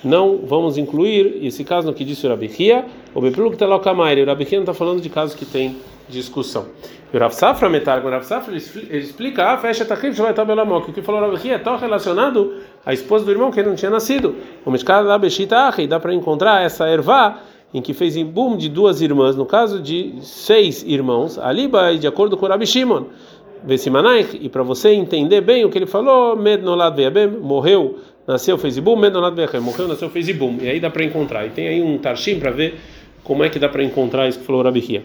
não 0.04 0.40
vamos 0.44 0.78
incluir 0.78 1.46
esse 1.46 1.64
caso 1.64 1.88
no 1.88 1.94
que 1.94 2.04
disse 2.04 2.26
o 2.26 2.30
Rabi 2.30 2.52
Hia, 2.58 2.86
o 3.14 3.22
Bepluk 3.22 3.58
Telokamaire, 3.58 4.22
o 4.22 4.26
Rabi 4.26 4.44
Hia 4.44 4.58
não 4.58 4.64
está 4.64 4.74
falando 4.74 5.02
de 5.02 5.10
casos 5.10 5.36
que 5.36 5.46
tem 5.46 5.78
discussão. 6.10 6.66
O 7.14 7.18
Rav 7.18 7.34
Safra 7.34 7.70
Metar, 7.70 8.06
o 8.06 8.10
Rav 8.10 8.24
Safra 8.24 8.54
ele 8.54 8.98
explica, 8.98 9.54
ah, 9.54 9.58
fecha 9.58 9.86
Takif 9.86 10.16
Shvaitabelamoc, 10.16 10.90
o 10.90 10.94
que 10.94 11.02
falou 11.02 11.22
Rav 11.22 11.46
Hia 11.46 11.56
está 11.56 11.78
relacionado 11.78 12.56
à 12.86 12.94
esposa 12.94 13.24
do 13.24 13.32
irmão 13.32 13.52
que 13.52 13.60
ele 13.60 13.70
não 13.70 13.76
tinha 13.76 13.92
nascido. 13.92 14.36
O 14.66 14.72
Mishkar 14.72 15.04
da 15.04 15.18
Beshita 15.18 15.74
e 15.78 15.88
dá 15.88 16.00
para 16.00 16.14
encontrar 16.14 16.64
essa 16.64 16.88
ervá 16.88 17.40
em 17.76 17.82
que 17.82 17.94
fez 17.94 18.16
boom 18.24 18.56
de 18.56 18.70
duas 18.70 19.02
irmãs, 19.02 19.36
no 19.36 19.46
caso 19.46 19.82
de 19.82 20.16
seis 20.22 20.82
irmãos, 20.88 21.38
Aliba, 21.38 21.96
de 21.98 22.08
acordo 22.08 22.38
com 22.38 22.48
Rabi 22.48 22.66
Shimon. 22.66 23.04
e 24.40 24.50
para 24.50 24.64
você 24.64 24.92
entender 24.94 25.42
bem 25.42 25.66
o 25.66 25.70
que 25.70 25.78
ele 25.78 25.86
falou, 25.86 26.38
Med 26.38 26.64
Nolad 26.64 26.96
Veabem, 26.96 27.28
morreu, 27.28 27.98
nasceu, 28.26 28.58
fez 28.58 28.80
boom, 28.80 28.96
Med 28.96 29.14
Nolad 29.14 29.36
Veabem, 29.36 29.60
morreu, 29.60 29.90
nasceu, 29.90 30.10
fez 30.10 30.32
boom. 30.32 30.58
E 30.62 30.70
aí 30.70 30.80
dá 30.80 30.90
para 30.90 31.04
encontrar. 31.04 31.46
E 31.46 31.50
tem 31.50 31.68
aí 31.68 31.82
um 31.82 31.98
Tarshim 31.98 32.40
para 32.40 32.52
ver 32.52 32.76
como 33.26 33.44
é 33.44 33.50
que 33.50 33.60
dá 33.60 33.68
para 33.68 33.84
encontrar 33.84 34.30
isso 34.30 34.40
que 34.40 34.46
falou 34.46 34.64
Rabi 34.64 34.80
Hia 34.80 35.04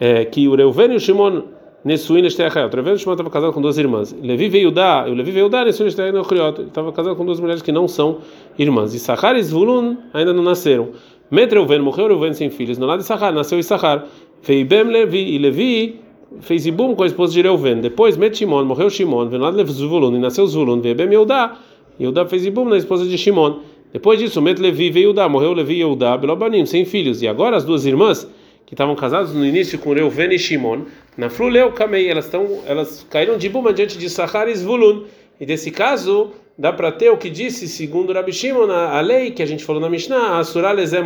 é, 0.00 0.24
que 0.24 0.48
o 0.48 0.56
Reuven 0.56 0.92
e 0.92 0.96
o 0.96 1.00
Shimon 1.00 1.42
Nesuin 1.84 2.24
Eshtechayot. 2.24 2.72
O 2.72 2.76
Reuven 2.76 2.94
e 2.94 2.98
Shimon 2.98 3.12
estavam 3.12 3.30
casados 3.30 3.54
com 3.54 3.60
duas 3.60 3.76
irmãs. 3.76 4.16
Levi 4.20 4.48
veio 4.48 4.70
dar, 4.70 5.08
o 5.08 5.14
Levi 5.14 5.30
veio 5.30 5.48
dar 5.48 5.66
Nesuin 5.66 5.86
Eshtechayot. 5.86 6.58
Ele 6.58 6.68
estava 6.68 6.90
casado 6.90 7.14
com 7.14 7.24
duas 7.24 7.38
mulheres 7.38 7.62
que 7.62 7.70
não 7.70 7.86
são 7.86 8.18
irmãs. 8.58 8.94
E 8.94 8.98
Sachar 8.98 9.36
e 9.36 9.42
Zvulun 9.42 9.98
ainda 10.12 10.32
não 10.32 10.42
nasceram. 10.42 10.88
Met 11.30 11.52
Reuven 11.52 11.80
morreu 11.80 12.08
Reuven 12.08 12.34
sem 12.34 12.50
filhos. 12.50 12.76
No 12.76 12.86
lado 12.86 13.00
de 13.00 13.06
Sachar 13.06 13.32
nasceu 13.32 13.58
Issachar. 13.58 14.04
Veibem 14.42 14.84
Levi 14.84 15.34
e 15.34 15.38
Levi 15.38 16.00
fez 16.40 16.66
Ibum 16.66 16.94
com 16.96 17.04
a 17.04 17.06
esposa 17.06 17.32
de 17.32 17.42
Reuven. 17.42 17.80
Depois 17.80 18.16
Met 18.16 18.36
Shimon 18.36 18.64
morreu 18.64 18.90
Shimon. 18.90 19.28
Venado 19.28 19.56
Levi 19.56 19.72
Zvulun 19.72 20.16
e 20.16 20.18
nasceu 20.18 20.44
Zvulun. 20.48 20.80
Veibem 20.80 21.08
Yehudá. 21.10 21.56
Yehudá 22.00 22.26
fez 22.26 22.44
Ibum 22.44 22.68
na 22.68 22.76
esposa 22.76 23.06
de 23.06 23.16
Shimon. 23.16 23.60
Depois 23.92 24.18
disso, 24.18 24.42
Met 24.42 24.60
Levi 24.60 24.90
veio 24.90 25.12
dar, 25.12 25.28
morreu 25.28 25.52
Levi 25.52 25.74
e 25.74 25.78
Yehudá, 25.78 26.16
Belobanim, 26.16 26.66
sem 26.66 26.84
filhos. 26.84 27.22
E 27.22 27.28
agora 27.28 27.56
as 27.56 27.64
duas 27.64 27.86
irmãs 27.86 28.28
que 28.66 28.74
estavam 28.74 28.96
casados 28.96 29.32
no 29.32 29.44
início 29.44 29.78
com 29.78 29.92
Reuven 29.92 30.32
e 30.32 30.38
Shimon, 30.38 30.82
na 31.16 31.28
Fluleu 31.28 31.72
Kamei, 31.72 32.08
elas 32.08 32.26
estão, 32.26 32.60
elas 32.66 33.06
caíram 33.10 33.36
de 33.36 33.48
Buma 33.48 33.72
diante 33.72 33.98
de 33.98 34.08
Sahar 34.08 34.48
e 34.48 34.54
Zvulun. 34.54 35.04
E 35.40 35.46
desse 35.46 35.70
caso, 35.70 36.30
dá 36.60 36.70
para 36.74 36.92
ter 36.92 37.08
o 37.08 37.16
que 37.16 37.30
disse, 37.30 37.66
segundo 37.66 38.12
Rabi 38.12 38.34
Shimon, 38.34 38.70
a, 38.70 39.00
lei 39.00 39.30
que 39.30 39.42
a 39.42 39.46
gente 39.46 39.64
falou 39.64 39.80
na 39.80 39.88
Mishnah, 39.88 40.38
a 40.38 40.44
Surah 40.44 40.72
Lezé 40.72 41.00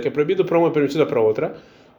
que 0.00 0.06
é 0.06 0.10
proibido 0.12 0.44
para 0.44 0.56
uma 0.56 0.68
e 0.68 0.70
permitido 0.70 1.04
para 1.06 1.20
outra. 1.20 1.56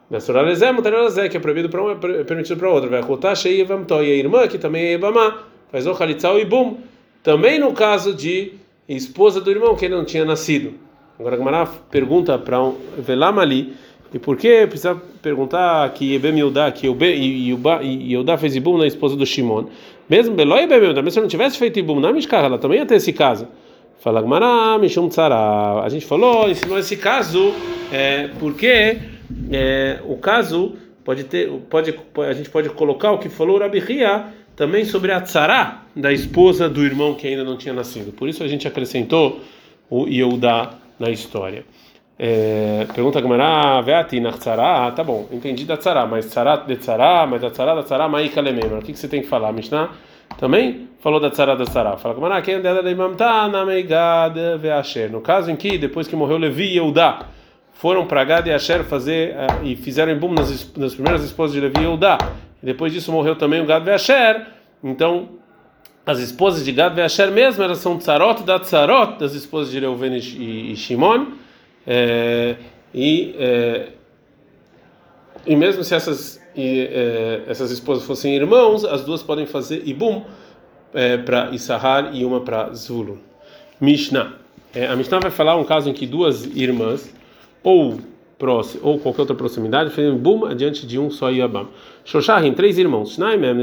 Na 0.09 0.21
Surah 0.21 0.41
Lezé 0.41 1.27
que 1.27 1.35
é 1.35 1.39
proibido 1.41 1.67
para 1.67 1.81
uma 1.81 1.91
e 1.91 2.23
permitido 2.23 2.57
para 2.57 2.69
outra. 2.69 2.89
Vai 2.89 3.01
Rotar 3.01 3.35
Shei 3.35 3.59
Evamto, 3.59 3.95
e 3.95 4.09
a 4.09 4.15
irmã, 4.15 4.47
que 4.47 4.57
também 4.57 4.85
é 4.85 4.93
Ebamá, 4.93 5.43
faz 5.69 5.85
o 5.85 5.91
Khalitzal 5.91 6.39
e 6.39 6.45
Bum. 6.45 6.77
Também 7.21 7.59
no 7.59 7.73
caso 7.73 8.13
de 8.13 8.53
esposa 8.87 9.41
do 9.41 9.51
irmão, 9.51 9.75
que 9.75 9.83
ele 9.83 9.95
não 9.95 10.05
tinha 10.05 10.23
nascido. 10.23 10.73
Agora 11.19 11.35
a 11.35 11.37
Gamara 11.37 11.65
pergunta 11.91 12.39
para 12.39 12.63
um 12.63 12.77
Velam 12.97 13.37
ali 13.37 13.73
e 14.13 14.19
por 14.19 14.37
que 14.37 14.67
precisa 14.67 14.95
perguntar 15.21 15.91
que 15.93 16.13
Ebem 16.15 16.39
Yudá, 16.39 16.71
que 16.71 16.87
Yudá 16.87 18.37
fez 18.37 18.55
Ibum 18.55 18.77
na 18.77 18.85
esposa 18.85 19.15
do 19.15 19.25
Shimon? 19.25 19.65
Mesmo 20.07 20.35
Beloi 20.35 20.63
Ebem 20.63 20.83
Yudá, 20.89 21.01
mesmo 21.01 21.11
se 21.11 21.21
não 21.21 21.27
tivesse 21.27 21.57
feito 21.57 21.79
Ibum 21.79 21.99
na 21.99 22.13
Mishkar, 22.13 22.45
ela 22.45 22.59
também 22.59 22.79
ia 22.79 22.85
ter 22.85 22.95
esse 22.95 23.11
caso. 23.11 23.47
Fala 23.99 24.21
Gmará, 24.21 24.77
Mishum 24.77 25.09
Tzara. 25.09 25.81
A 25.81 25.89
gente 25.89 26.05
falou, 26.05 26.49
ensinou 26.49 26.77
esse 26.77 26.95
caso, 26.95 27.53
é, 27.91 28.29
porque 28.39 28.99
é, 29.51 29.99
o 30.05 30.17
caso 30.17 30.75
pode 31.03 31.23
ter, 31.23 31.49
pode, 31.69 31.95
a 32.17 32.33
gente 32.33 32.49
pode 32.49 32.69
colocar 32.69 33.13
o 33.13 33.17
que 33.17 33.29
falou 33.29 33.57
o 33.57 33.59
Rabi 33.59 33.79
Ria 33.79 34.25
também 34.55 34.85
sobre 34.85 35.11
a 35.11 35.21
tzara 35.21 35.79
da 35.95 36.11
esposa 36.13 36.69
do 36.69 36.83
irmão 36.83 37.15
que 37.15 37.27
ainda 37.27 37.43
não 37.43 37.57
tinha 37.57 37.73
nascido. 37.73 38.11
Por 38.11 38.29
isso 38.29 38.43
a 38.43 38.47
gente 38.47 38.67
acrescentou 38.67 39.41
o 39.89 40.07
Yehudá 40.07 40.73
na 40.99 41.09
história. 41.09 41.65
É, 42.25 42.87
pergunta 42.95 43.19
a 43.19 43.21
Gamara, 43.21 43.81
Veati 43.81 44.17
na 44.21 44.31
tzara, 44.31 44.89
tá 44.93 45.03
bom, 45.03 45.27
entendi 45.29 45.65
da 45.65 45.75
tzara, 45.75 46.05
mas 46.05 46.25
tzara 46.27 46.55
de 46.55 46.77
tzara, 46.77 47.27
mas 47.27 47.43
a 47.43 47.49
tzara 47.49 47.75
da 47.75 47.83
tzara, 47.83 48.07
maika 48.07 48.39
lemembra. 48.39 48.79
O 48.79 48.81
que, 48.81 48.95
você 48.95 49.09
tem 49.09 49.21
que 49.21 49.27
falar, 49.27 49.51
Mishnah? 49.51 49.89
Também 50.37 50.87
falou 51.01 51.19
da 51.19 51.29
tzara 51.29 51.53
da 51.53 51.65
tzara. 51.65 51.97
Fala 51.97 52.15
Gamara, 52.15 52.41
quem 52.41 52.55
é 52.55 52.61
da 52.61 52.89
imamta 52.89 53.49
na 53.49 53.65
meigad 53.65 54.33
ve'asher. 54.57 55.11
No 55.11 55.19
caso 55.19 55.51
em 55.51 55.57
que 55.57 55.77
depois 55.77 56.07
que 56.07 56.15
morreu 56.15 56.37
Levi 56.37 56.63
e 56.63 56.75
Yehudá, 56.75 57.25
foram 57.73 58.07
para 58.07 58.23
Gad 58.23 58.47
e 58.47 58.53
Asher 58.53 58.85
fazer 58.85 59.35
uh, 59.35 59.65
e 59.65 59.75
fizeram 59.75 60.13
embum 60.13 60.31
nas, 60.31 60.73
nas 60.77 60.93
primeiras 60.93 61.25
esposas 61.25 61.53
de 61.53 61.59
Levi 61.59 61.79
e 61.79 61.81
Yehudá. 61.81 62.17
E 62.61 62.65
depois 62.65 62.93
disso 62.93 63.11
morreu 63.11 63.35
também 63.35 63.59
o 63.59 63.65
Gad 63.65 63.85
Asher. 63.89 64.47
Então, 64.81 65.27
as 66.05 66.19
esposas 66.19 66.63
de 66.63 66.71
Gad 66.71 66.97
Asher 66.99 67.29
mesmo, 67.31 67.61
elas 67.61 67.79
são 67.79 67.97
tzarot 67.97 68.43
da 68.43 68.61
tzarot 68.61 69.19
das 69.19 69.33
esposas 69.33 69.73
de 69.73 69.79
Reuven 69.81 70.13
e, 70.15 70.71
e 70.71 70.75
Shimon. 70.77 71.42
É, 71.85 72.55
e, 72.93 73.35
é, 73.37 73.87
e 75.45 75.55
mesmo 75.55 75.83
se 75.83 75.93
essas, 75.95 76.41
e, 76.55 76.81
é, 76.81 77.43
essas 77.47 77.71
esposas 77.71 78.05
fossem 78.05 78.35
irmãos, 78.35 78.85
as 78.85 79.03
duas 79.03 79.23
podem 79.23 79.45
fazer 79.45 79.83
ibum 79.85 80.23
é, 80.93 81.17
para 81.17 81.51
Issahar 81.51 82.15
e 82.15 82.23
uma 82.23 82.41
para 82.41 82.73
Zvulun. 82.73 83.17
Mishnah. 83.79 84.33
É, 84.73 84.87
a 84.87 84.95
Mishnah 84.95 85.19
vai 85.19 85.31
falar 85.31 85.55
um 85.55 85.63
caso 85.63 85.89
em 85.89 85.93
que 85.93 86.05
duas 86.05 86.45
irmãs 86.55 87.13
ou 87.63 87.99
próximo 88.37 88.81
ou 88.83 88.99
qualquer 88.99 89.21
outra 89.21 89.35
proximidade 89.35 89.89
fazendo 89.91 90.17
bum 90.17 90.45
adiante 90.45 90.85
de 90.85 90.99
um 90.99 91.09
só 91.09 91.29
Yabam. 91.29 91.69
Shosharim, 92.03 92.53
três 92.53 92.77
irmãos. 92.77 93.13
Shnaimem, 93.13 93.55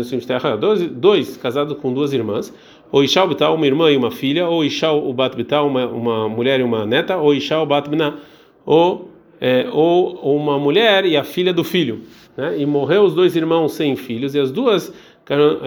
dois, 0.58 0.86
dois 0.90 1.36
casados 1.36 1.76
com 1.78 1.92
duas 1.92 2.12
irmãs. 2.12 2.52
Ou 2.92 3.04
Ishal 3.04 3.28
Bital, 3.28 3.54
uma 3.54 3.66
irmã 3.66 3.90
e 3.90 3.96
uma 3.96 4.10
filha. 4.10 4.48
Ou 4.48 4.64
Ishal 4.64 5.06
o 5.06 5.12
Bat 5.12 5.36
Bital, 5.36 5.66
uma, 5.66 5.86
uma 5.86 6.28
mulher 6.28 6.60
e 6.60 6.62
uma 6.62 6.86
neta. 6.86 7.16
Ou 7.16 7.34
Ishal 7.34 7.66
Bat 7.66 7.88
Bina. 7.88 8.18
Ou, 8.64 9.10
é, 9.40 9.68
ou 9.72 10.36
uma 10.36 10.58
mulher 10.58 11.04
e 11.04 11.16
a 11.16 11.24
filha 11.24 11.52
do 11.52 11.64
filho. 11.64 12.02
Né? 12.36 12.60
E 12.60 12.66
morreu 12.66 13.02
os 13.02 13.14
dois 13.14 13.36
irmãos 13.36 13.72
sem 13.72 13.96
filhos. 13.96 14.34
E 14.34 14.40
as 14.40 14.50
duas 14.50 14.92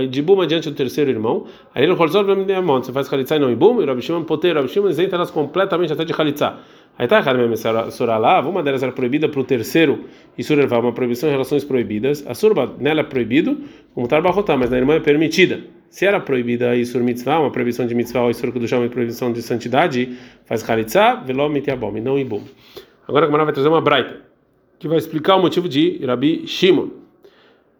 de 0.09 0.21
bum 0.21 0.41
adiante 0.41 0.69
do 0.69 0.75
terceiro 0.75 1.09
irmão. 1.09 1.45
Aí 1.73 1.83
ele 1.83 1.93
você 1.95 2.91
faz 2.91 3.07
Khalitsa 3.07 3.35
e 3.35 3.39
não 3.39 3.51
e 3.51 3.55
bum. 3.55 3.81
E 3.81 3.85
Rabi 3.85 4.01
Shimon 4.01 4.23
Poter, 4.23 4.55
Rabi 4.55 4.67
Shimon 4.67 4.89
isenta 4.89 5.15
elas 5.15 5.31
completamente 5.31 5.93
até 5.93 6.03
de 6.03 6.13
Khalitsa. 6.13 6.57
Aí 6.97 7.07
tá 7.07 7.17
errado 7.17 7.37
mesmo 7.37 7.53
essa 7.53 7.71
lá, 8.17 8.39
uma 8.41 8.61
delas 8.61 8.83
era 8.83 8.91
proibida 8.91 9.27
para 9.27 9.39
o 9.39 9.43
terceiro 9.43 10.05
e 10.37 10.43
surervar 10.43 10.79
uma 10.79 10.91
proibição 10.91 11.27
em 11.27 11.31
relações 11.31 11.63
proibidas. 11.63 12.23
A 12.27 12.35
surba 12.35 12.71
nela 12.77 12.99
é 12.99 13.03
proibido, 13.03 13.57
como 13.95 14.07
tarbarrotar, 14.07 14.57
mas 14.59 14.69
na 14.69 14.77
irmã 14.77 14.95
é 14.95 14.99
permitida. 14.99 15.61
Se 15.89 16.05
era 16.05 16.19
proibida 16.19 16.69
a 16.69 16.75
isur 16.75 17.01
mitzvah, 17.01 17.39
uma 17.39 17.51
proibição 17.51 17.87
de 17.87 17.95
mitzvah 17.95 18.23
ou 18.23 18.29
isur 18.29 18.51
kudushá, 18.51 18.77
uma 18.77 18.89
proibição 18.89 19.33
de 19.33 19.41
santidade, 19.41 20.17
faz 20.45 20.63
chalitza, 20.63 21.15
veló 21.15 21.49
mitiabom, 21.49 21.97
e 21.97 22.01
não 22.01 22.19
ibum. 22.19 22.43
Agora 23.07 23.25
a 23.25 23.27
Gamara 23.27 23.45
vai 23.45 23.53
trazer 23.53 23.69
uma 23.69 23.81
braita, 23.81 24.21
que 24.77 24.87
vai 24.87 24.97
explicar 24.97 25.35
o 25.35 25.41
motivo 25.41 25.67
de 25.67 25.99
Rabi 26.05 26.47
Shimon. 26.47 27.02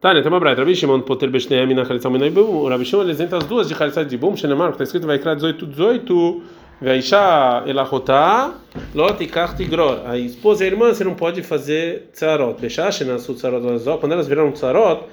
Né? 0.04 0.22
Tem 0.22 0.28
uma 0.28 0.40
braita. 0.40 0.62
Rabi 0.62 0.76
Shimon 0.76 1.02
poter 1.02 1.30
beshneem 1.30 1.74
na 1.74 1.86
chalitza, 1.86 2.10
e 2.10 2.28
ibum. 2.28 2.42
O 2.42 2.68
Rabi 2.68 2.84
Shimon 2.84 3.04
ele 3.04 3.12
isenta 3.12 3.38
as 3.38 3.46
duas 3.46 3.70
de 3.70 3.76
chalitza 3.76 4.04
de 4.04 4.16
ibum, 4.16 4.36
shenemar, 4.36 4.68
que 4.68 4.74
está 4.74 4.84
escrito 4.84 5.08
vai 5.08 5.18
criar 5.18 5.36
18, 5.36 5.66
18, 5.66 6.44
Veisha 6.82 7.64
elachotá 7.66 8.56
lot 8.94 9.24
ikach 9.24 9.56
tigror. 9.56 10.02
A 10.06 10.18
esposa 10.18 10.66
e 10.66 10.68
a 10.68 10.72
irmã 10.72 10.94
você 10.94 11.06
não 11.06 11.16
pode 11.16 11.42
fazer 11.42 12.10
tzarot. 12.12 12.60
Deixar 12.60 12.92
shenasu 12.92 13.34
tzarot 13.36 13.62
quando 14.02 14.12
elas 14.12 14.28
viraram 14.28 14.52
tzarot, 14.52 15.06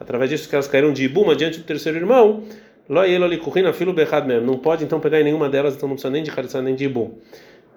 através 0.00 0.30
disso 0.30 0.48
que 0.48 0.56
elas 0.56 0.66
caíram 0.66 0.92
de 0.92 1.04
ibuma 1.04 1.36
diante 1.36 1.58
do 1.58 1.64
terceiro 1.64 1.96
irmão, 1.96 2.42
lo 2.88 3.04
yelo 3.04 3.28
likuchina 3.28 3.72
filo 3.72 3.92
bechad 3.92 4.26
mesmo. 4.26 4.46
Não 4.46 4.58
pode 4.58 4.82
então 4.82 4.98
pegar 4.98 5.20
em 5.20 5.24
nenhuma 5.24 5.48
delas, 5.48 5.76
então 5.76 5.88
não 5.88 5.94
precisa 5.94 6.10
nem 6.10 6.24
de 6.24 6.30
haritza 6.32 6.60
nem 6.60 6.74
de 6.74 6.86
ibum. 6.86 7.12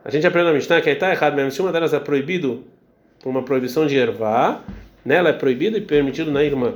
A 0.03 0.09
gente 0.09 0.25
aprende 0.25 0.47
na 0.47 0.53
Mishnah 0.53 0.81
que 0.81 0.89
está 0.89 1.11
errado 1.11 1.35
mesmo. 1.35 1.51
Se 1.51 1.61
uma 1.61 1.71
delas 1.71 1.93
é 1.93 1.99
proibido 1.99 2.63
por 3.21 3.29
uma 3.29 3.43
proibição 3.43 3.85
de 3.85 3.95
ervá, 3.95 4.61
nela 5.05 5.29
é 5.29 5.33
proibido 5.33 5.77
e 5.77 5.81
permitido 5.81 6.31
na 6.31 6.43
irmã. 6.43 6.73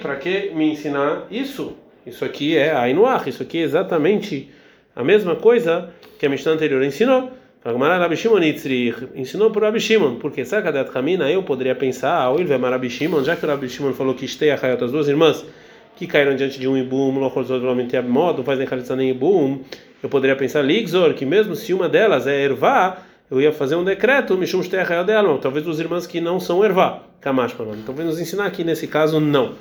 Para 0.00 0.16
que 0.16 0.50
me 0.54 0.72
ensinar 0.72 1.26
isso? 1.30 1.76
Isso 2.06 2.24
aqui 2.24 2.56
é 2.56 2.74
Ainuach, 2.74 3.28
isso 3.28 3.42
aqui 3.42 3.58
é 3.58 3.62
exatamente 3.62 4.50
a 4.96 5.04
mesma 5.04 5.36
coisa 5.36 5.90
que 6.18 6.24
a 6.24 6.28
Mishnah 6.28 6.52
anterior 6.52 6.82
ensinou. 6.82 7.30
Ensinou 9.14 9.50
por 9.50 9.62
Rabi 9.62 9.80
Shimon, 9.80 10.16
porque 10.16 10.44
Sakadat 10.44 10.90
Kamina 10.90 11.30
eu 11.30 11.42
poderia 11.42 11.74
pensar, 11.74 12.28
ou 12.30 12.38
ele 12.38 12.54
Rabi 12.54 12.90
Shimon, 12.90 13.24
já 13.24 13.36
que 13.36 13.44
o 13.44 13.48
Rabi 13.48 13.68
Shimon 13.68 13.92
falou 13.92 14.14
que 14.14 14.24
Estei 14.24 14.50
Achayot, 14.50 14.84
as 14.84 14.92
duas 14.92 15.08
irmãs 15.08 15.44
que 15.96 16.06
caíram 16.06 16.34
diante 16.34 16.58
de 16.58 16.68
um 16.68 16.76
Ibum, 16.76 17.12
modo, 17.12 18.38
não 18.38 18.44
fazem 18.44 18.66
Khalitza 18.66 18.96
nem 18.96 19.10
Ibum, 19.10 19.60
eu 20.02 20.08
poderia 20.08 20.36
pensar, 20.36 20.60
Ligzor, 20.60 21.14
que 21.14 21.24
mesmo 21.24 21.54
se 21.54 21.72
uma 21.72 21.88
delas 21.88 22.26
é 22.26 22.44
Ervá, 22.44 22.98
eu 23.34 23.40
ia 23.40 23.52
fazer 23.52 23.74
um 23.74 23.84
decreto, 23.84 24.36
Mishum 24.36 24.60
Achayot 24.60 25.06
dela, 25.06 25.38
talvez 25.38 25.64
duas 25.64 25.80
irmãs 25.80 26.06
que 26.06 26.20
não 26.20 26.38
são 26.38 26.64
Ervá, 26.64 27.02
Kamash 27.20 27.54
Então 27.82 27.94
vem 27.94 28.06
nos 28.06 28.20
ensinar 28.20 28.46
aqui 28.46 28.62
nesse 28.62 28.86
caso, 28.86 29.18
não, 29.18 29.54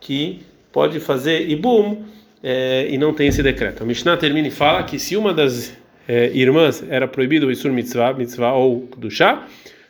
que 0.00 0.40
pode 0.72 0.98
fazer 1.00 1.48
Ibum 1.48 2.04
é, 2.42 2.88
e 2.90 2.98
não 2.98 3.12
tem 3.12 3.28
esse 3.28 3.42
decreto. 3.42 3.82
A 3.82 3.86
Mishnah 3.86 4.16
termina 4.16 4.48
e 4.48 4.50
fala 4.50 4.82
que 4.82 4.98
se 4.98 5.16
uma 5.16 5.32
das 5.32 5.76
é, 6.08 6.30
irmãs 6.32 6.84
era 6.88 7.06
proibido 7.06 7.46
o 7.46 7.50
Isur 7.52 7.72
Mitzvah, 7.72 8.12
Mitzvah 8.14 8.52
ou 8.52 8.88
do 8.96 9.10
chá, 9.10 9.46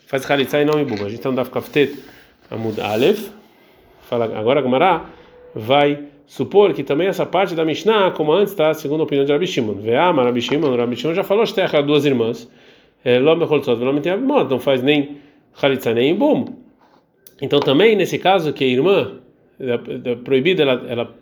faz 0.06 0.24
Khalitsa 0.24 0.60
e 0.60 0.64
não 0.64 0.80
Ibum. 0.80 0.94
A 0.94 1.08
gente 1.08 1.20
então 1.20 1.34
dá 1.34 1.44
Kaftet 1.44 1.98
Amud 2.50 2.80
Aleph. 2.80 3.30
Fala, 4.08 4.24
agora 4.36 4.60
a 4.60 4.62
Gemara 4.62 5.02
vai 5.54 6.00
supor 6.26 6.74
que 6.74 6.82
também 6.82 7.06
essa 7.06 7.24
parte 7.24 7.54
da 7.54 7.64
Mishnah, 7.64 8.10
como 8.10 8.32
antes 8.32 8.52
está, 8.52 8.74
segundo 8.74 9.00
a 9.00 9.04
opinião 9.04 9.24
de 9.24 9.32
Rabi 9.32 9.46
Shimon. 9.46 9.74
Veama, 9.74 10.24
Rabi 10.24 10.40
Shimon, 10.42 10.76
Rabi 10.76 10.96
Shimon 10.96 11.14
já 11.14 11.24
falou 11.24 11.44
terra 11.46 11.80
duas 11.80 12.04
irmãs. 12.04 12.48
É, 13.04 13.18
não 13.18 14.60
faz 14.60 14.82
nem 14.82 15.18
Khalitsa 15.60 15.94
nem 15.94 16.10
Ibum. 16.10 16.44
Então 17.40 17.60
também 17.60 17.96
nesse 17.96 18.18
caso 18.18 18.52
que 18.52 18.64
a 18.64 18.66
irmã 18.66 19.20
proibida, 20.24 20.62
ela, 20.62 20.84
ela 20.88 21.14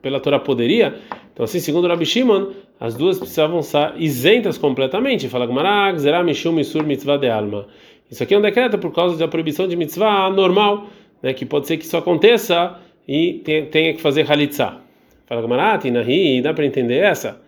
pela 0.00 0.20
Torá 0.20 0.38
poderia. 0.38 0.94
Então, 1.32 1.44
assim, 1.44 1.60
segundo 1.60 1.88
Rabi 1.88 2.04
Shimon, 2.04 2.50
as 2.78 2.94
duas 2.94 3.18
precisavam 3.18 3.60
estar 3.60 3.94
isentas 4.00 4.58
completamente. 4.58 5.28
Fala 5.28 5.46
Gmarag, 5.46 5.98
Zerah 5.98 6.22
Mishum 6.22 6.52
Misur 6.52 6.84
Mitzvah 6.84 7.16
de 7.16 7.28
Alma. 7.28 7.66
Isso 8.10 8.22
aqui 8.22 8.34
é 8.34 8.38
um 8.38 8.42
decreto 8.42 8.78
por 8.78 8.92
causa 8.92 9.16
da 9.16 9.26
proibição 9.26 9.66
de 9.66 9.74
mitzvah 9.74 10.28
normal, 10.28 10.86
né, 11.22 11.32
que 11.32 11.46
pode 11.46 11.66
ser 11.66 11.78
que 11.78 11.84
isso 11.84 11.96
aconteça 11.96 12.78
e 13.08 13.40
tenha 13.70 13.94
que 13.94 14.02
fazer 14.02 14.30
halitzah. 14.30 14.80
Fala 15.26 15.40
Gmarati, 15.40 15.90
Nahi, 15.90 16.42
dá 16.42 16.52
para 16.52 16.66
entender 16.66 16.98
essa? 16.98 17.40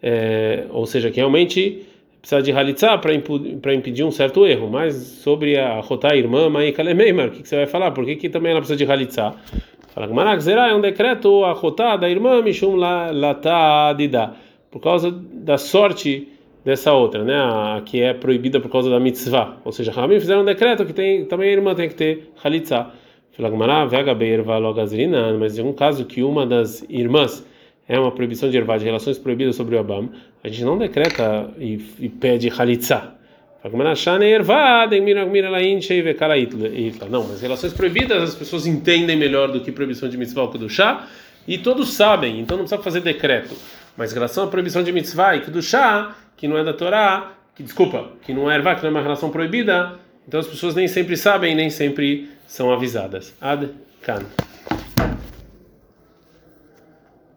É, 0.00 0.66
ou 0.70 0.86
seja, 0.86 1.10
que 1.10 1.16
realmente 1.16 1.82
precisa 2.22 2.40
de 2.40 2.52
halitzah 2.52 2.98
para 2.98 3.74
impedir 3.74 4.04
um 4.04 4.10
certo 4.12 4.46
erro. 4.46 4.70
Mas 4.70 4.94
sobre 4.94 5.58
a 5.58 5.80
Rotá 5.80 6.16
irmã, 6.16 6.48
Maika 6.48 6.82
Lemeimar, 6.82 7.28
o 7.28 7.30
que, 7.32 7.42
que 7.42 7.48
você 7.48 7.56
vai 7.56 7.66
falar? 7.66 7.90
Por 7.90 8.04
que, 8.04 8.16
que 8.16 8.28
também 8.28 8.52
ela 8.52 8.60
precisa 8.60 8.76
de 8.76 8.90
halitzah? 8.90 9.34
Fala 9.88 10.06
Gmarak 10.06 10.42
Zerá 10.42 10.68
é 10.68 10.74
um 10.74 10.80
decreto 10.80 11.44
a 11.44 11.96
da 11.96 12.08
irmã 12.08 12.40
Mishum 12.40 12.76
Latadida, 12.76 14.32
por 14.70 14.80
causa 14.80 15.10
da 15.10 15.58
sorte 15.58 16.28
dessa 16.64 16.94
outra, 16.94 17.24
né? 17.24 17.34
A, 17.34 17.82
que 17.84 18.00
é 18.00 18.14
proibida 18.14 18.58
por 18.58 18.70
causa 18.70 18.88
da 18.88 18.98
mitzvah. 18.98 19.56
Ou 19.64 19.72
seja, 19.72 19.92
Ramim 19.92 20.18
fizeram 20.18 20.42
um 20.42 20.44
decreto 20.46 20.86
que 20.86 20.94
tem, 20.94 21.26
também 21.26 21.50
a 21.50 21.52
irmã 21.52 21.74
tem 21.74 21.88
que 21.88 21.94
ter 21.94 22.30
Halitza. 22.42 22.86
Fala 23.32 24.14
Beirva 24.14 24.58
Logazrina, 24.58 25.32
mas 25.34 25.58
em 25.58 25.62
um 25.62 25.72
caso 25.72 26.04
que 26.04 26.22
uma 26.22 26.46
das 26.46 26.84
irmãs 26.88 27.44
é 27.88 27.98
uma 27.98 28.12
proibição 28.12 28.50
de 28.50 28.56
ervar 28.56 28.78
de 28.78 28.84
relações 28.84 29.18
proibidas 29.18 29.56
sobre 29.56 29.76
o 29.76 29.78
Abam, 29.78 30.10
a 30.42 30.48
gente 30.48 30.64
não 30.64 30.78
decreta 30.78 31.50
e, 31.58 31.80
e 31.98 32.08
pede 32.08 32.48
Halitza. 32.48 33.12
Não, 37.08 37.24
mas 37.28 37.40
relações 37.40 37.72
proibidas 37.72 38.30
as 38.30 38.34
pessoas 38.34 38.66
entendem 38.66 39.16
melhor 39.16 39.52
do 39.52 39.60
que 39.60 39.70
proibição 39.70 40.08
de 40.08 40.16
mitzvah 40.16 40.42
ou 40.42 40.48
do 40.48 40.68
chá 40.68 41.06
e 41.46 41.58
todos 41.58 41.92
sabem, 41.92 42.40
então 42.40 42.56
não 42.56 42.64
precisa 42.64 42.82
fazer 42.82 43.00
decreto. 43.00 43.54
Mas 43.96 44.10
em 44.10 44.14
relação 44.14 44.44
à 44.44 44.46
proibição 44.48 44.82
de 44.82 44.90
mitzvah 44.90 45.36
e 45.36 45.40
do 45.40 45.62
chá, 45.62 46.16
que 46.36 46.48
não 46.48 46.58
é 46.58 46.64
da 46.64 46.72
Torá, 46.72 47.34
que 47.54 47.62
desculpa, 47.62 48.10
que 48.22 48.32
não 48.32 48.50
é 48.50 48.56
ervá, 48.56 48.74
que 48.74 48.82
não 48.82 48.88
é 48.88 48.90
uma 48.90 49.02
relação 49.02 49.30
proibida, 49.30 49.98
então 50.26 50.40
as 50.40 50.46
pessoas 50.46 50.74
nem 50.74 50.88
sempre 50.88 51.16
sabem, 51.16 51.54
nem 51.54 51.70
sempre 51.70 52.30
são 52.46 52.72
avisadas. 52.72 53.34
Ad 53.40 53.68
kan. 54.00 54.24